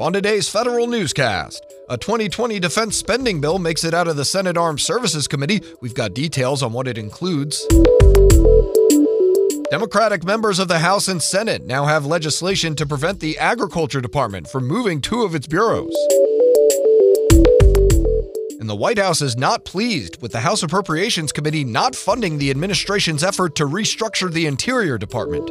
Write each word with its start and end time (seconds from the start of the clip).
on 0.00 0.12
today's 0.12 0.48
federal 0.48 0.86
newscast. 0.86 1.64
A 1.88 1.98
2020 1.98 2.60
defense 2.60 2.96
spending 2.96 3.40
bill 3.40 3.58
makes 3.58 3.82
it 3.82 3.94
out 3.94 4.06
of 4.06 4.16
the 4.16 4.24
Senate 4.24 4.56
Armed 4.56 4.80
Services 4.80 5.26
Committee. 5.26 5.60
We've 5.80 5.94
got 5.94 6.14
details 6.14 6.62
on 6.62 6.72
what 6.72 6.86
it 6.86 6.98
includes. 6.98 7.66
Democratic 9.70 10.24
members 10.24 10.60
of 10.60 10.68
the 10.68 10.78
House 10.78 11.08
and 11.08 11.20
Senate 11.20 11.66
now 11.66 11.84
have 11.84 12.06
legislation 12.06 12.76
to 12.76 12.86
prevent 12.86 13.18
the 13.20 13.38
Agriculture 13.38 14.00
Department 14.00 14.48
from 14.48 14.68
moving 14.68 15.00
two 15.00 15.22
of 15.22 15.34
its 15.34 15.46
bureaus. 15.46 15.94
And 18.60 18.68
the 18.68 18.76
White 18.76 18.98
House 18.98 19.20
is 19.20 19.36
not 19.36 19.64
pleased 19.64 20.22
with 20.22 20.30
the 20.30 20.40
House 20.40 20.62
Appropriations 20.62 21.32
Committee 21.32 21.64
not 21.64 21.96
funding 21.96 22.38
the 22.38 22.50
administration's 22.50 23.24
effort 23.24 23.56
to 23.56 23.64
restructure 23.64 24.32
the 24.32 24.46
Interior 24.46 24.96
Department. 24.96 25.50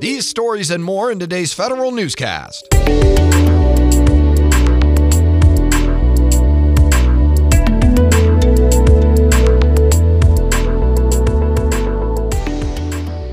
These 0.00 0.26
stories 0.26 0.70
and 0.70 0.82
more 0.82 1.12
in 1.12 1.18
today's 1.18 1.52
federal 1.52 1.92
newscast. 1.92 2.66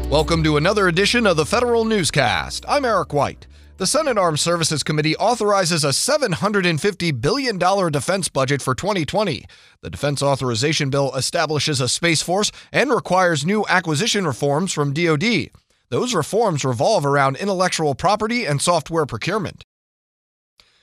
Welcome 0.10 0.44
to 0.44 0.58
another 0.58 0.90
edition 0.90 1.26
of 1.26 1.38
the 1.38 1.46
Federal 1.46 1.86
Newscast. 1.86 2.66
I'm 2.68 2.84
Eric 2.84 3.14
White. 3.14 3.48
The 3.78 3.88
Senate 3.88 4.18
Armed 4.18 4.42
Services 4.42 4.84
Committee 4.84 5.16
authorizes 5.16 5.86
a 5.86 5.90
$750 5.90 7.22
billion 7.22 7.58
defense 7.58 8.28
budget 8.28 8.62
for 8.62 8.76
2020. 8.76 9.46
The 9.80 9.90
Defense 9.90 10.22
Authorization 10.22 10.90
Bill 10.90 11.16
establishes 11.16 11.80
a 11.80 11.88
Space 11.88 12.22
Force 12.22 12.52
and 12.74 12.92
requires 12.92 13.46
new 13.46 13.66
acquisition 13.70 14.28
reforms 14.28 14.74
from 14.74 14.92
DoD. 14.92 15.50
Those 15.90 16.14
reforms 16.14 16.66
revolve 16.66 17.06
around 17.06 17.38
intellectual 17.38 17.96
property 17.96 18.46
and 18.46 18.62
software 18.62 19.06
procurement. 19.06 19.64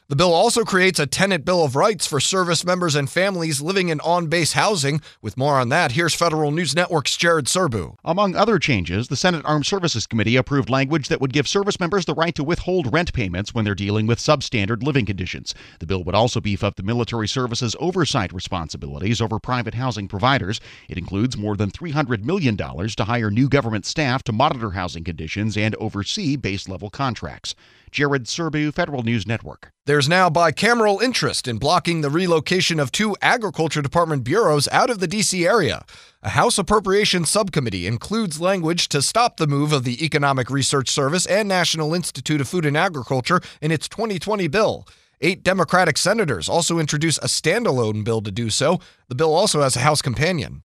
The 0.06 0.16
bill 0.16 0.34
also 0.34 0.64
creates 0.64 0.98
a 0.98 1.06
tenant 1.06 1.46
bill 1.46 1.64
of 1.64 1.76
rights 1.76 2.06
for 2.06 2.20
service 2.20 2.62
members 2.62 2.94
and 2.94 3.08
families 3.08 3.62
living 3.62 3.88
in 3.88 4.00
on 4.00 4.26
base 4.26 4.52
housing. 4.52 5.00
With 5.22 5.38
more 5.38 5.58
on 5.58 5.70
that, 5.70 5.92
here's 5.92 6.14
Federal 6.14 6.50
News 6.50 6.76
Network's 6.76 7.16
Jared 7.16 7.46
Serbu. 7.46 7.96
Among 8.04 8.36
other 8.36 8.58
changes, 8.58 9.08
the 9.08 9.16
Senate 9.16 9.46
Armed 9.46 9.64
Services 9.64 10.06
Committee 10.06 10.36
approved 10.36 10.68
language 10.68 11.08
that 11.08 11.22
would 11.22 11.32
give 11.32 11.48
service 11.48 11.80
members 11.80 12.04
the 12.04 12.12
right 12.12 12.34
to 12.34 12.44
withhold 12.44 12.92
rent 12.92 13.14
payments 13.14 13.54
when 13.54 13.64
they're 13.64 13.74
dealing 13.74 14.06
with 14.06 14.18
substandard 14.18 14.82
living 14.82 15.06
conditions. 15.06 15.54
The 15.80 15.86
bill 15.86 16.04
would 16.04 16.14
also 16.14 16.38
beef 16.38 16.62
up 16.62 16.76
the 16.76 16.82
military 16.82 17.26
services 17.26 17.74
oversight 17.80 18.30
responsibilities 18.34 19.22
over 19.22 19.38
private 19.38 19.72
housing 19.72 20.06
providers. 20.06 20.60
It 20.86 20.98
includes 20.98 21.38
more 21.38 21.56
than 21.56 21.70
$300 21.70 22.24
million 22.24 22.58
to 22.58 23.04
hire 23.04 23.30
new 23.30 23.48
government 23.48 23.86
staff 23.86 24.22
to 24.24 24.32
monitor 24.32 24.72
housing 24.72 25.02
conditions 25.02 25.56
and 25.56 25.74
oversee 25.76 26.36
base 26.36 26.68
level 26.68 26.90
contracts. 26.90 27.54
Jared 27.94 28.24
Serbu, 28.24 28.74
Federal 28.74 29.04
News 29.04 29.24
Network. 29.24 29.70
There's 29.86 30.08
now 30.08 30.28
bicameral 30.28 31.00
interest 31.00 31.46
in 31.46 31.58
blocking 31.58 32.00
the 32.00 32.10
relocation 32.10 32.80
of 32.80 32.90
two 32.90 33.16
Agriculture 33.22 33.82
Department 33.82 34.24
bureaus 34.24 34.66
out 34.72 34.90
of 34.90 34.98
the 34.98 35.06
D.C. 35.06 35.46
area. 35.46 35.84
A 36.20 36.30
House 36.30 36.58
Appropriations 36.58 37.30
Subcommittee 37.30 37.86
includes 37.86 38.40
language 38.40 38.88
to 38.88 39.00
stop 39.00 39.36
the 39.36 39.46
move 39.46 39.72
of 39.72 39.84
the 39.84 40.04
Economic 40.04 40.50
Research 40.50 40.88
Service 40.88 41.24
and 41.26 41.48
National 41.48 41.94
Institute 41.94 42.40
of 42.40 42.48
Food 42.48 42.66
and 42.66 42.76
Agriculture 42.76 43.40
in 43.62 43.70
its 43.70 43.88
2020 43.88 44.48
bill. 44.48 44.88
Eight 45.20 45.44
Democratic 45.44 45.96
senators 45.96 46.48
also 46.48 46.80
introduce 46.80 47.18
a 47.18 47.28
standalone 47.28 48.02
bill 48.02 48.22
to 48.22 48.32
do 48.32 48.50
so. 48.50 48.80
The 49.06 49.14
bill 49.14 49.32
also 49.32 49.62
has 49.62 49.76
a 49.76 49.80
House 49.80 50.02
companion. 50.02 50.64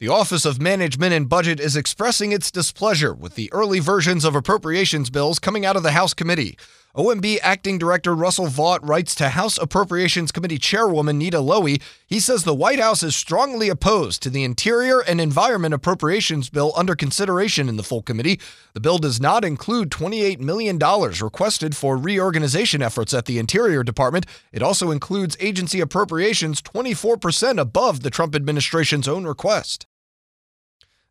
The 0.00 0.08
Office 0.08 0.44
of 0.44 0.60
Management 0.60 1.14
and 1.14 1.28
Budget 1.28 1.60
is 1.60 1.76
expressing 1.76 2.32
its 2.32 2.50
displeasure 2.50 3.14
with 3.14 3.36
the 3.36 3.50
early 3.52 3.78
versions 3.78 4.24
of 4.24 4.34
appropriations 4.34 5.08
bills 5.08 5.38
coming 5.38 5.64
out 5.64 5.76
of 5.76 5.84
the 5.84 5.92
House 5.92 6.12
committee. 6.12 6.58
OMB 6.96 7.38
Acting 7.42 7.78
Director 7.78 8.14
Russell 8.14 8.46
Vought 8.46 8.86
writes 8.86 9.16
to 9.16 9.30
House 9.30 9.58
Appropriations 9.58 10.30
Committee 10.30 10.58
Chairwoman 10.58 11.18
Nita 11.18 11.38
Lowey. 11.38 11.82
He 12.06 12.20
says 12.20 12.44
the 12.44 12.54
White 12.54 12.78
House 12.78 13.02
is 13.02 13.16
strongly 13.16 13.68
opposed 13.68 14.22
to 14.22 14.30
the 14.30 14.44
Interior 14.44 15.00
and 15.00 15.20
Environment 15.20 15.74
Appropriations 15.74 16.50
Bill 16.50 16.72
under 16.76 16.94
consideration 16.94 17.68
in 17.68 17.76
the 17.76 17.82
full 17.82 18.02
committee. 18.02 18.38
The 18.74 18.80
bill 18.80 18.98
does 18.98 19.20
not 19.20 19.44
include 19.44 19.90
$28 19.90 20.38
million 20.38 20.78
requested 20.78 21.76
for 21.76 21.96
reorganization 21.96 22.82
efforts 22.82 23.12
at 23.12 23.26
the 23.26 23.38
Interior 23.38 23.82
Department. 23.82 24.26
It 24.52 24.62
also 24.62 24.92
includes 24.92 25.36
agency 25.40 25.80
appropriations 25.80 26.62
24% 26.62 27.58
above 27.58 28.02
the 28.02 28.10
Trump 28.10 28.36
administration's 28.36 29.08
own 29.08 29.24
request. 29.24 29.86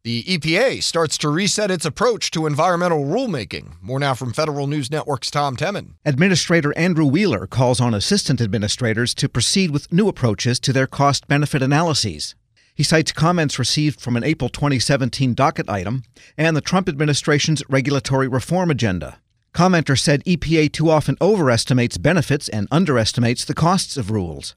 The 0.04 0.24
EPA 0.24 0.84
starts 0.84 1.18
to 1.20 1.30
reset 1.30 1.72
its 1.72 1.86
approach 1.86 2.30
to 2.32 2.46
environmental 2.46 3.06
rulemaking. 3.06 3.82
More 3.82 4.00
now 4.00 4.14
from 4.14 4.34
Federal 4.34 4.68
News 4.68 4.92
Network's 4.92 5.32
Tom 5.32 5.56
Temin. 5.56 5.94
Administrator 6.04 6.78
Andrew 6.78 7.06
Wheeler 7.06 7.48
calls 7.48 7.80
on 7.80 7.94
assistant 7.94 8.42
administrators 8.42 9.14
to 9.14 9.30
proceed 9.30 9.72
with 9.72 9.94
new 9.94 10.10
approaches 10.10 10.60
to 10.60 10.74
their 10.74 10.88
cost 10.88 11.30
benefit 11.30 11.62
analyses. 11.62 12.36
He 12.76 12.84
cites 12.84 13.14
comments 13.14 13.58
received 13.58 14.02
from 14.02 14.18
an 14.18 14.26
April 14.26 14.50
2017 14.50 15.36
docket 15.36 15.70
item 15.70 16.04
and 16.38 16.58
the 16.58 16.60
Trump 16.60 16.90
administration's 16.90 17.64
regulatory 17.70 18.28
reform 18.28 18.70
agenda. 18.70 19.22
Commenter 19.54 19.98
said 19.98 20.22
EPA 20.26 20.74
too 20.74 20.90
often 20.90 21.16
overestimates 21.22 21.98
benefits 21.98 22.50
and 22.50 22.68
underestimates 22.72 23.46
the 23.46 23.54
costs 23.54 23.96
of 23.96 24.12
rules. 24.12 24.54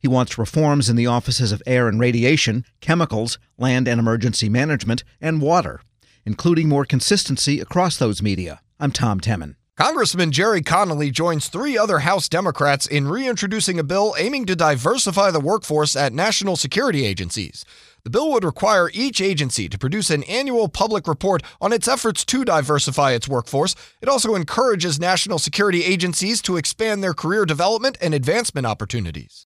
He 0.00 0.08
wants 0.08 0.38
reforms 0.38 0.88
in 0.88 0.96
the 0.96 1.06
offices 1.06 1.52
of 1.52 1.62
air 1.66 1.86
and 1.86 2.00
radiation, 2.00 2.64
chemicals, 2.80 3.38
land 3.58 3.86
and 3.86 4.00
emergency 4.00 4.48
management, 4.48 5.04
and 5.20 5.42
water, 5.42 5.82
including 6.24 6.70
more 6.70 6.86
consistency 6.86 7.60
across 7.60 7.98
those 7.98 8.22
media. 8.22 8.62
I'm 8.80 8.92
Tom 8.92 9.20
Temin. 9.20 9.56
Congressman 9.76 10.30
Gerry 10.30 10.62
Connolly 10.62 11.10
joins 11.10 11.48
three 11.48 11.76
other 11.76 12.00
House 12.00 12.28
Democrats 12.28 12.86
in 12.86 13.08
reintroducing 13.08 13.78
a 13.78 13.84
bill 13.84 14.14
aiming 14.18 14.46
to 14.46 14.56
diversify 14.56 15.30
the 15.30 15.40
workforce 15.40 15.96
at 15.96 16.12
national 16.12 16.56
security 16.56 17.04
agencies. 17.04 17.64
The 18.04 18.10
bill 18.10 18.32
would 18.32 18.44
require 18.44 18.90
each 18.94 19.20
agency 19.20 19.68
to 19.68 19.78
produce 19.78 20.08
an 20.10 20.22
annual 20.24 20.68
public 20.68 21.06
report 21.06 21.42
on 21.60 21.72
its 21.72 21.88
efforts 21.88 22.24
to 22.26 22.44
diversify 22.44 23.12
its 23.12 23.28
workforce. 23.28 23.74
It 24.00 24.08
also 24.08 24.34
encourages 24.34 24.98
national 24.98 25.38
security 25.38 25.84
agencies 25.84 26.40
to 26.42 26.56
expand 26.56 27.02
their 27.02 27.14
career 27.14 27.44
development 27.44 27.98
and 28.00 28.14
advancement 28.14 28.66
opportunities. 28.66 29.46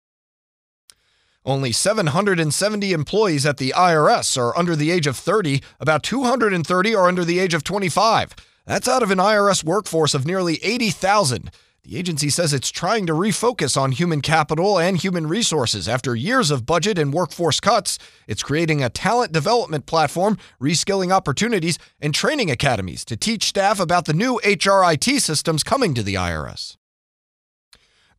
Only 1.45 1.73
770 1.73 2.93
employees 2.93 3.47
at 3.47 3.57
the 3.57 3.73
IRS 3.75 4.37
are 4.37 4.57
under 4.59 4.77
the 4.77 4.91
age 4.91 5.07
of 5.07 5.17
30. 5.17 5.63
About 5.81 6.03
230 6.03 6.95
are 6.95 7.09
under 7.09 7.25
the 7.25 7.39
age 7.39 7.55
of 7.55 7.65
25. 7.65 8.37
That's 8.67 8.87
out 8.87 9.03
of 9.03 9.11
an 9.11 9.19
IRS 9.19 9.65
workforce 9.65 10.13
of 10.13 10.27
nearly 10.27 10.63
80,000. 10.63 11.51
The 11.83 11.97
agency 11.97 12.29
says 12.29 12.53
it's 12.53 12.71
trying 12.71 13.07
to 13.07 13.15
refocus 13.15 13.81
on 13.81 13.93
human 13.93 14.21
capital 14.21 14.79
and 14.79 14.99
human 14.99 15.27
resources 15.27 15.89
after 15.89 16.15
years 16.15 16.51
of 16.51 16.67
budget 16.67 16.99
and 16.99 17.13
workforce 17.13 17.59
cuts. 17.59 17.99
It's 18.29 18.43
creating 18.43 18.85
a 18.85 18.91
talent 18.91 19.33
development 19.33 19.87
platform, 19.87 20.37
reskilling 20.61 21.11
opportunities, 21.11 21.79
and 21.99 22.15
training 22.15 22.51
academies 22.51 23.03
to 23.07 23.17
teach 23.17 23.45
staff 23.45 23.81
about 23.81 24.05
the 24.05 24.13
new 24.13 24.39
HRIT 24.45 25.21
systems 25.21 25.63
coming 25.63 25.95
to 25.95 26.03
the 26.03 26.17
IRS. 26.17 26.77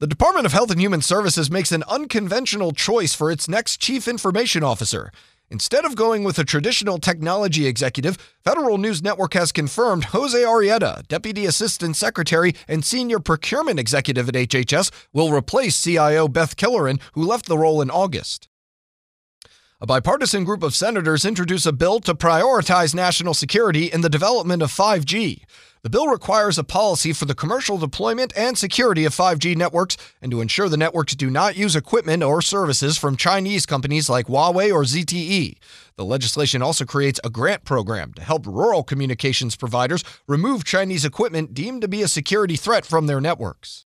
The 0.02 0.08
Department 0.08 0.48
of 0.48 0.52
Health 0.52 0.72
and 0.72 0.82
Human 0.82 1.04
Services 1.04 1.52
makes 1.52 1.72
an 1.72 1.84
unconventional 1.88 2.72
choice 2.72 3.14
for 3.14 3.30
its 3.30 3.48
next 3.48 3.80
chief 3.80 4.08
information 4.08 4.64
officer. 4.64 5.12
Instead 5.52 5.86
of 5.86 5.96
going 5.96 6.24
with 6.24 6.40
a 6.40 6.44
traditional 6.44 6.98
technology 6.98 7.68
executive, 7.68 8.18
Federal 8.44 8.80
News 8.80 9.04
Network 9.04 9.36
has 9.36 9.52
confirmed 9.52 10.06
Jose 10.06 10.36
Arrieta, 10.36 11.08
Deputy 11.08 11.46
Assistant 11.46 11.96
Secretary 11.96 12.56
and 12.68 12.84
Senior 12.84 13.20
Procurement 13.20 13.80
Executive 13.80 14.28
at 14.28 14.34
HHS, 14.34 14.90
will 15.14 15.32
replace 15.32 15.80
CIO 15.80 16.28
Beth 16.28 16.56
Killoran, 16.56 17.00
who 17.14 17.24
left 17.24 17.46
the 17.46 17.60
role 17.60 17.80
in 17.80 17.92
August. 17.92 18.50
A 19.80 19.86
bipartisan 19.86 20.46
group 20.46 20.64
of 20.64 20.74
senators 20.74 21.26
introduce 21.26 21.68
a 21.68 21.72
bill 21.72 22.00
to 22.00 22.16
prioritize 22.16 22.96
national 22.96 23.36
security 23.36 23.86
in 23.86 24.02
the 24.02 24.10
development 24.10 24.64
of 24.64 24.72
5G. 24.72 25.44
The 25.84 25.90
bill 25.90 26.08
requires 26.08 26.60
a 26.60 26.64
policy 26.64 27.12
for 27.12 27.26
the 27.26 27.34
commercial 27.34 27.80
deployment 27.80 28.38
and 28.38 28.56
security 28.56 29.04
of 29.04 29.16
5G 29.16 29.56
networks 29.56 29.98
and 30.22 30.32
to 30.32 30.40
ensure 30.40 30.70
the 30.70 30.78
networks 30.78 31.16
do 31.16 31.32
not 31.32 31.56
use 31.56 31.76
equipment 31.76 32.22
or 32.22 32.40
services 32.44 33.00
from 33.00 33.18
Chinese 33.18 33.66
companies 33.66 34.08
like 34.08 34.28
Huawei 34.28 34.72
or 34.72 34.84
ZTE. 34.84 35.58
The 35.96 36.06
legislation 36.06 36.62
also 36.62 36.86
creates 36.86 37.20
a 37.24 37.32
grant 37.32 37.64
program 37.64 38.14
to 38.14 38.22
help 38.22 38.46
rural 38.46 38.84
communications 38.84 39.56
providers 39.56 40.04
remove 40.28 40.64
Chinese 40.64 41.04
equipment 41.04 41.56
deemed 41.56 41.82
to 41.82 41.88
be 41.88 42.04
a 42.04 42.08
security 42.08 42.58
threat 42.58 42.86
from 42.86 43.08
their 43.08 43.20
networks. 43.20 43.88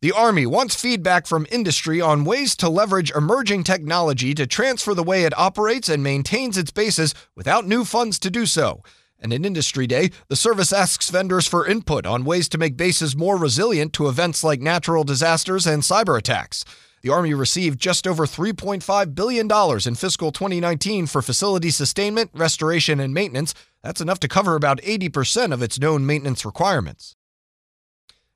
The 0.00 0.10
Army 0.10 0.44
wants 0.44 0.74
feedback 0.74 1.28
from 1.28 1.46
industry 1.52 2.00
on 2.00 2.24
ways 2.24 2.56
to 2.56 2.68
leverage 2.68 3.12
emerging 3.12 3.62
technology 3.62 4.34
to 4.34 4.46
transfer 4.46 4.94
the 4.94 5.04
way 5.04 5.22
it 5.22 5.38
operates 5.38 5.88
and 5.88 6.02
maintains 6.02 6.58
its 6.58 6.72
bases 6.72 7.14
without 7.36 7.64
new 7.64 7.84
funds 7.84 8.18
to 8.20 8.30
do 8.30 8.44
so. 8.44 8.82
And 9.20 9.32
in 9.32 9.44
Industry 9.44 9.86
Day, 9.86 10.10
the 10.28 10.36
service 10.36 10.72
asks 10.72 11.10
vendors 11.10 11.46
for 11.46 11.66
input 11.66 12.06
on 12.06 12.24
ways 12.24 12.48
to 12.50 12.58
make 12.58 12.76
bases 12.76 13.16
more 13.16 13.36
resilient 13.36 13.92
to 13.94 14.08
events 14.08 14.44
like 14.44 14.60
natural 14.60 15.04
disasters 15.04 15.66
and 15.66 15.82
cyber 15.82 16.16
attacks. 16.16 16.64
The 17.02 17.10
Army 17.10 17.34
received 17.34 17.80
just 17.80 18.06
over 18.06 18.26
$3.5 18.26 19.14
billion 19.14 19.48
in 19.86 19.94
fiscal 19.94 20.32
2019 20.32 21.06
for 21.06 21.22
facility 21.22 21.70
sustainment, 21.70 22.30
restoration, 22.34 23.00
and 23.00 23.14
maintenance. 23.14 23.54
That's 23.82 24.00
enough 24.00 24.20
to 24.20 24.28
cover 24.28 24.56
about 24.56 24.80
80% 24.82 25.52
of 25.52 25.62
its 25.62 25.78
known 25.78 26.06
maintenance 26.06 26.44
requirements. 26.44 27.16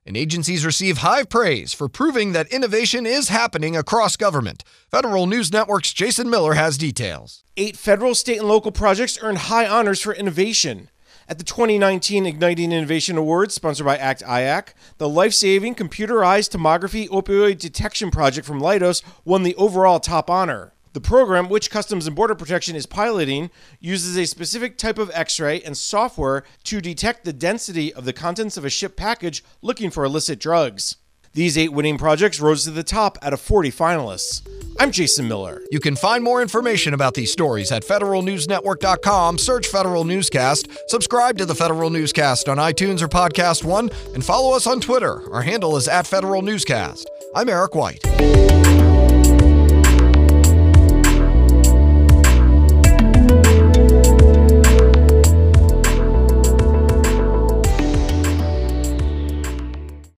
And 0.05 0.17
agencies 0.17 0.67
receive 0.67 0.99
high 0.99 1.23
praise 1.25 1.73
for 1.73 1.89
proving 1.89 2.33
that 2.33 2.53
innovation 2.53 3.07
is 3.07 3.29
happening 3.29 3.77
across 3.77 4.17
government. 4.17 4.65
Federal 4.91 5.27
News 5.27 5.53
Network's 5.53 5.93
Jason 5.93 6.29
Miller 6.29 6.55
has 6.55 6.77
details. 6.77 7.45
Eight 7.57 7.77
federal, 7.77 8.17
state, 8.17 8.39
and 8.39 8.49
local 8.49 8.73
projects 8.73 9.19
earned 9.23 9.39
high 9.39 9.67
honors 9.67 10.01
for 10.01 10.13
innovation. 10.13 10.91
At 11.29 11.39
the 11.39 11.45
2019 11.45 12.27
Igniting 12.27 12.73
Innovation 12.73 13.17
Awards, 13.17 13.55
sponsored 13.55 13.87
by 13.87 13.97
ACT 13.97 14.23
IAC, 14.25 14.75
the 14.99 15.09
life 15.09 15.33
saving 15.33 15.77
computerized 15.77 16.51
tomography 16.51 17.09
opioid 17.09 17.59
detection 17.59 18.11
project 18.11 18.45
from 18.45 18.61
Leidos 18.61 19.03
won 19.25 19.45
the 19.45 19.55
overall 19.55 20.01
top 20.01 20.29
honor. 20.29 20.73
The 20.93 21.01
program, 21.01 21.49
which 21.49 21.71
Customs 21.71 22.07
and 22.07 22.15
Border 22.15 22.35
Protection 22.35 22.77
is 22.77 22.85
piloting, 22.85 23.51
uses 23.81 24.17
a 24.17 24.27
specific 24.27 24.77
type 24.77 24.99
of 24.99 25.11
x 25.15 25.41
ray 25.41 25.63
and 25.63 25.77
software 25.77 26.45
to 26.65 26.81
detect 26.83 27.25
the 27.25 27.33
density 27.33 27.93
of 27.95 28.05
the 28.05 28.13
contents 28.13 28.57
of 28.59 28.65
a 28.65 28.71
ship 28.71 28.95
package 28.97 29.43
looking 29.63 29.91
for 29.91 30.05
illicit 30.05 30.39
drugs. 30.39 30.97
These 31.35 31.57
eight 31.57 31.73
winning 31.73 31.97
projects 31.97 32.41
rose 32.41 32.65
to 32.65 32.71
the 32.71 32.83
top 32.83 33.17
out 33.23 33.33
of 33.33 33.41
40 33.41 33.71
finalists. 33.71 34.47
I'm 34.79 34.91
Jason 34.91 35.29
Miller. 35.29 35.63
You 35.71 35.81
can 35.81 35.97
find 35.97 36.23
more 36.23 36.43
information 36.43 36.93
about 36.93 37.15
these 37.15 37.33
stories 37.33 37.73
at 37.73 37.85
federalnewsnetwork.com. 37.85 39.39
Search 39.39 39.67
Federal 39.69 40.05
Newscast, 40.05 40.69
subscribe 40.89 41.39
to 41.39 41.47
the 41.47 41.55
Federal 41.55 41.89
Newscast 41.89 42.51
on 42.51 42.59
iTunes 42.59 43.01
or 43.01 43.09
Podcast 43.09 43.65
One, 43.65 43.89
and 44.13 44.23
follow 44.23 44.55
us 44.55 44.67
on 44.67 44.79
Twitter. 44.79 45.33
Our 45.33 45.43
handle 45.43 45.79
is 45.79 45.89
at 45.89 46.07
Federal 46.07 46.43
Newscast. 46.43 47.09
I'm 47.35 47.49
Eric 47.49 47.75
White. 47.75 48.92